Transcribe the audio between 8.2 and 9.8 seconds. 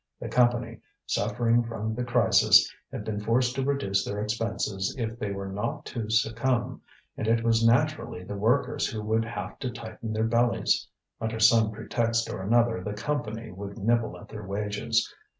the workers who would have to